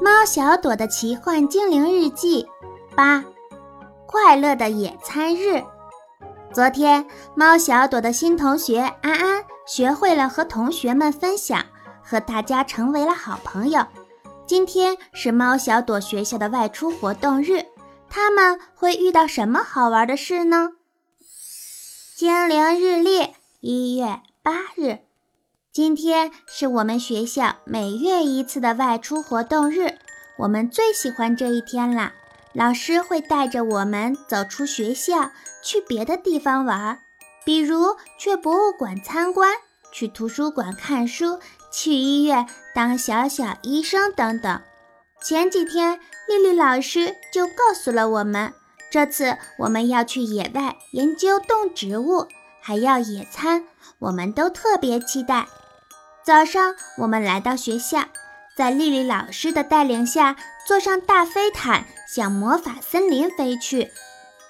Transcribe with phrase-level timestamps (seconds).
[0.00, 2.46] 猫小朵的奇幻精灵日记
[2.96, 3.24] 八，
[4.06, 5.62] 快乐的野餐日。
[6.52, 11.64] 昨天，猫小朵的新同学安安学会了和同学们分享，
[12.02, 13.86] 和大家成为了好朋友。
[14.46, 17.64] 今天是猫小朵学校的外出活动日，
[18.08, 20.72] 他们会遇到什么好玩的事呢？
[22.16, 24.98] 精灵日历，一月八日。
[25.74, 29.98] 今天是我们学校每月一次的外出活动日，
[30.36, 32.12] 我们最喜欢这一天了。
[32.52, 35.32] 老师会带着我们走出学校，
[35.64, 37.00] 去别的地方玩，
[37.44, 39.50] 比如去博物馆参观，
[39.90, 41.40] 去图书馆看书，
[41.72, 44.60] 去医院当小小医生等等。
[45.20, 48.52] 前几天，丽丽老师就告诉了我们，
[48.92, 52.28] 这次我们要去野外研究动植物，
[52.60, 53.64] 还要野餐，
[53.98, 55.48] 我们都特别期待。
[56.24, 57.98] 早上，我们来到学校，
[58.56, 63.90] 在丽丽老师的带领下，坐上大飞毯，向魔法森林飞去。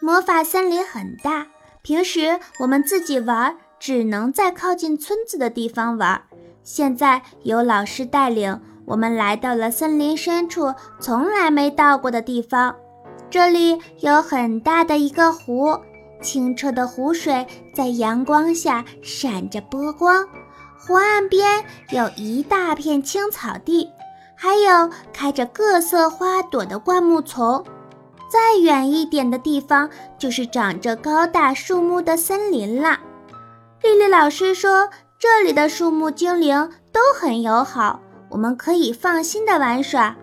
[0.00, 1.46] 魔法森林很大，
[1.80, 6.22] 平时我们自己玩，只能在靠近村子的地方玩。
[6.64, 12.74] 现在有老师带领，我们来到了森林深处，从来没到过的地方。
[13.30, 15.78] 这里有很大的一个湖，
[16.20, 20.26] 清澈的湖水在阳光下闪着波光。
[20.82, 23.90] 湖岸边有一大片青草地，
[24.34, 27.62] 还有开着各色花朵的灌木丛。
[28.30, 32.98] 再远一点的地方，就是长着高大树木的森林了。
[33.82, 40.16] 丽丽老师说，这里的树木精灵都很友好，我们可以放心的玩耍。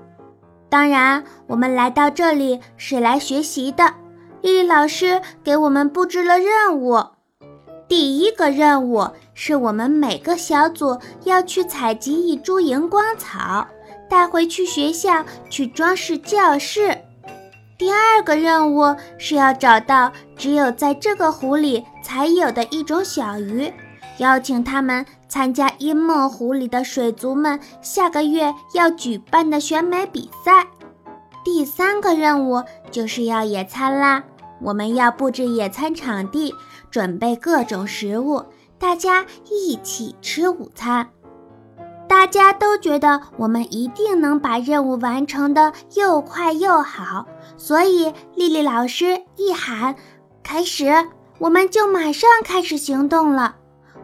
[0.69, 3.93] 当然，我们来到这里是来学习的。
[4.41, 7.05] 丽丽老师给我们布置了任务。
[7.87, 9.07] 第一个任务
[9.39, 13.67] 是我们每个小组要去采集一株荧光草，
[14.09, 16.97] 带回去学校去装饰教室。
[17.77, 23.71] 第二个任务是要找到只有在这个湖里才有的一种小鱼，
[24.17, 30.65] 邀请他们参加阴梦湖里的水族们下个月要举办的选美比赛。
[31.45, 34.23] 第三个任务就是要野餐啦。
[34.59, 36.55] 我们要布置野餐场地，
[36.89, 38.43] 准备各种食物，
[38.79, 41.09] 大家一起吃午餐。
[42.07, 47.27] 大家都觉得我们一定能把任务完成的又快又好，
[47.57, 49.95] 所以丽丽老师一喊
[50.41, 50.85] “开始”，
[51.39, 53.55] 我们就马上开始行动了。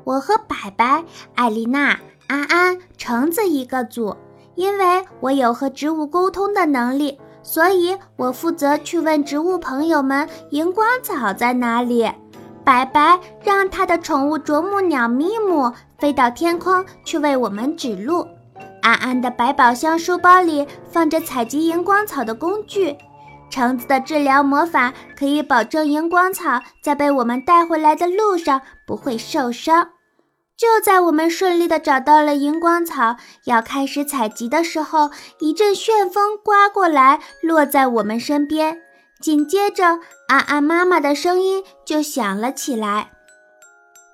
[0.04, 1.04] 我和白白、
[1.36, 1.98] 艾丽娜、
[2.28, 4.16] 安安、橙子一个组，
[4.56, 7.20] 因为我有和植物沟通的能力。
[7.42, 12.10] 所以我负责去问植物朋友们荧光草在哪里。
[12.64, 18.28] 白白让他的宠物啄木鸟咪姆飞到天空去为我们指路。
[18.82, 22.96] 安安的百宝箱书包里放着采集荧光草的工具。
[23.50, 29.90] 橙子的治疗魔法可以保证荧光草在被我们带回来的路上不会受伤。
[30.58, 35.10] 就在我们顺利的找到了荧光草，要开始采集的时候，
[35.40, 38.78] 一阵旋风刮过来，落在我们身边。
[39.20, 40.00] 紧接着，
[40.34, 43.12] 安安妈妈的声音就响了起来：“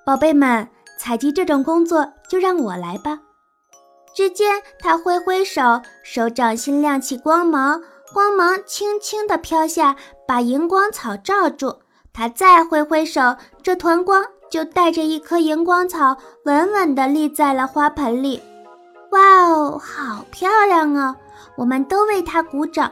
[0.05, 0.67] 宝贝们，
[0.99, 3.19] 采集这种工作就让我来吧。”
[4.13, 7.81] 只见他挥挥手，手掌心亮起光芒，
[8.13, 9.95] 光芒轻轻地飘下，
[10.27, 11.79] 把荧光草罩住。
[12.11, 14.25] 他再挥挥手，这团光。
[14.49, 18.41] 就带着一颗荧光草，稳稳地立在了花盆里。
[19.11, 21.15] 哇哦，好漂亮啊！
[21.55, 22.91] 我们都为它鼓掌。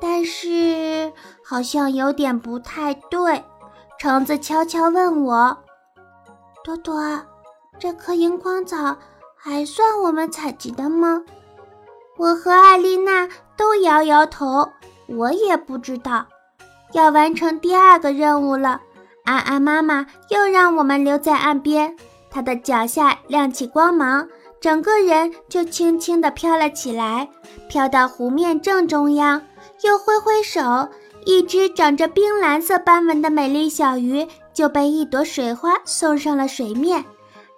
[0.00, 1.12] 但是
[1.44, 3.42] 好像有点不太对。
[3.98, 5.56] 橙子悄悄问我
[6.64, 7.20] ：“多多，
[7.78, 8.96] 这颗荧光草
[9.36, 11.22] 还算我们采集的吗？”
[12.18, 14.68] 我和艾丽娜都摇摇头。
[15.06, 16.26] 我也不知道。
[16.92, 18.80] 要完成第二个任务了。
[19.24, 21.96] 安安妈妈又让我们留在岸边，
[22.30, 24.28] 她的脚下亮起光芒，
[24.60, 27.28] 整个人就轻轻地飘了起来，
[27.68, 29.42] 飘到湖面正中央，
[29.82, 30.60] 又挥挥手，
[31.24, 37.04] 一只长着冰蓝色斑纹的美丽小鱼就被一朵水花送上了水面。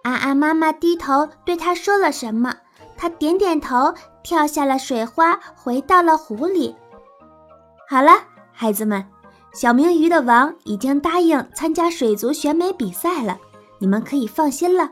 [0.03, 2.55] 安安妈妈低头对它说了什么，
[2.97, 3.93] 它点点头，
[4.23, 6.75] 跳下了水花，回到了湖里。
[7.89, 8.13] 好了，
[8.53, 9.05] 孩子们。
[9.53, 13.39] 小明鱼的王已经答应参加水族选美比赛了，
[13.79, 14.91] 你们可以放心了。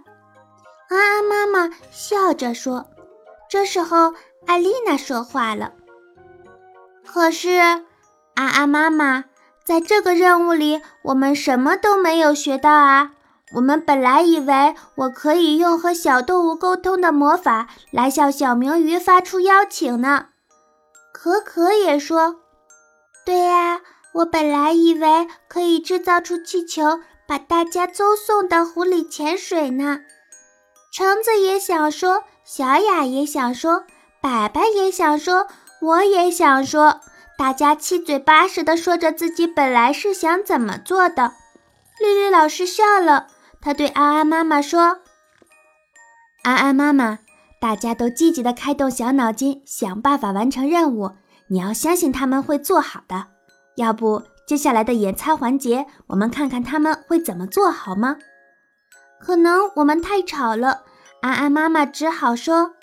[0.89, 2.87] 安安妈妈笑着说。
[3.51, 4.15] 这时候，
[4.47, 5.71] 艾丽娜说话了
[7.07, 7.51] ：“可是，
[8.35, 9.25] 安安妈妈，
[9.65, 13.13] 在这个任务里，我们什么都没有学到啊！
[13.55, 20.27] 我们本来以为我可以用和小动物沟通的魔法来向小明鱼发出邀请呢。”
[21.13, 22.41] 可可也说
[23.25, 23.81] ：“对呀，
[24.15, 30.01] 我本来以为可以制造出气球，把大家都送到湖里潜水呢。”
[30.93, 33.85] 橙子也想说，小雅也想说，
[34.21, 35.47] 白白也想说，
[35.85, 37.01] 我也想说。
[37.37, 41.33] 大家七嘴八舌的说着自己本来是想怎么做的。
[41.99, 43.27] 丽丽老师笑了，
[43.61, 44.99] 她对安安妈妈说
[46.45, 47.19] ：“安安妈妈，
[47.61, 51.11] 大家都积极的开动小脑筋，想办法完成任务。
[51.49, 53.27] 你要相信他们会做好的。
[53.75, 58.17] 要不，接下来的野餐环节，我们看看他们会怎么做好吗？”
[59.19, 60.85] 可能我们太吵了，
[61.21, 62.75] 安安妈妈只好说：“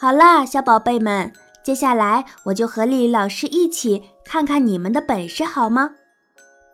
[0.00, 1.32] 好啦，小宝贝们。”
[1.66, 5.94] 接下来我就和丽丽老师一起看看你们的本事，好吗？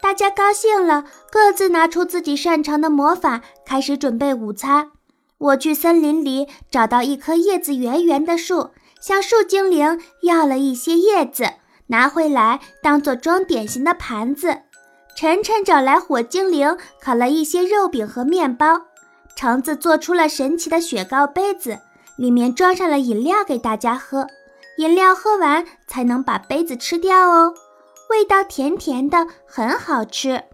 [0.03, 4.91] 大家高兴了，各自拿出自己擅长的魔法，开始准备午餐。
[5.39, 8.69] 我去森林里找到一棵叶子圆圆的树，
[9.00, 11.47] 向树精灵要了一些叶子，
[11.87, 14.59] 拿回来当做装点心的盘子。
[15.17, 18.83] 晨晨找来火精灵，烤了一些肉饼和面包。
[19.35, 21.79] 橙子做出了神奇的雪糕杯子，
[22.17, 24.27] 里面装上了饮料给大家喝。
[24.79, 27.55] 饮料喝完才能把杯子吃掉哦，
[28.11, 30.45] 味道甜甜的，很好吃。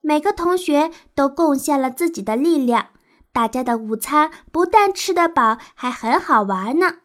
[0.00, 2.88] 每个同学都贡献了自己的力量，
[3.32, 6.96] 大家的午餐不但吃得饱，还很好玩呢。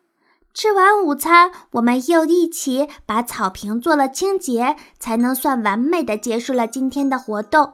[0.54, 7.74] 吃完午餐，我们又一起把草坪做了清洁，才能算完美的结束了今天的活动。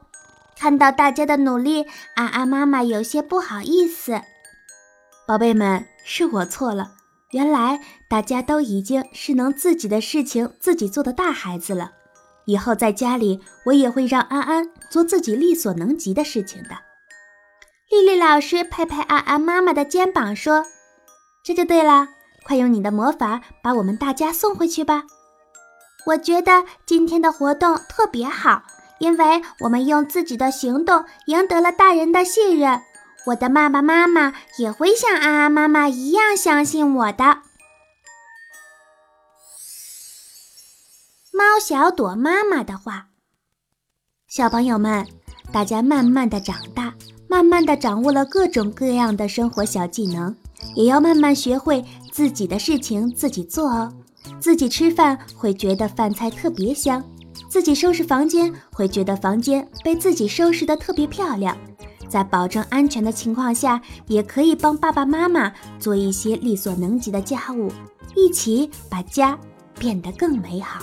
[0.55, 1.85] 看到大家的努力，
[2.15, 4.21] 安安妈妈有些不好意思。
[5.27, 6.96] 宝贝们，是我错了。
[7.31, 11.91] 原来大家都已经是能自己的事情自己做的大孩子了，
[12.45, 16.69] 以后在家里我也会让安安做自己力所能及的事情的。
[17.89, 20.65] 丽丽老师拍拍安安妈妈的肩膀说
[21.43, 22.07] ：“这就对了，
[22.45, 25.03] 快用你的魔法把我们大家送回去吧。”
[26.07, 28.63] 我觉得今天的活动特别好，
[28.99, 32.81] 因为我们用自己的行动赢得了大人的信任。
[33.27, 37.39] 我的爸爸妈妈也会像安安妈妈一样相信我的。
[41.33, 43.07] 猫小朵妈妈的话：
[44.29, 45.05] 小朋友们，
[45.51, 46.93] 大家慢慢的长大，
[47.27, 50.33] 慢慢的掌握了各种各样的生活小技能，
[50.75, 51.83] 也要慢慢学会
[52.13, 53.91] 自己的事情自己做哦。
[54.39, 57.03] 自己吃饭会觉得饭菜特别香，
[57.49, 61.57] 自己收拾房间会觉得房间被自己收拾的特别漂亮。
[62.07, 67.71] 在保证安全的情况下，也可以帮爸爸妈妈做一些力所能及的家务，
[68.15, 69.37] 一起把家
[69.77, 70.81] 变得更美好。